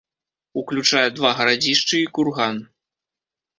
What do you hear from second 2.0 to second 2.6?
і курган.